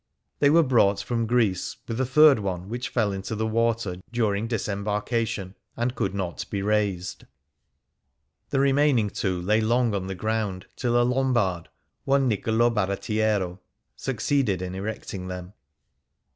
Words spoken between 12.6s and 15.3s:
Barattiero, succeeded in erecting